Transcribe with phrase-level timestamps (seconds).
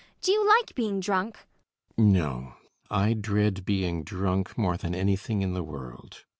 [0.19, 1.37] Do you like being drunk?
[1.89, 2.27] CAPTAIN SHOTOVER.
[2.27, 2.53] No:
[2.89, 6.25] I dread being drunk more than anything in the world.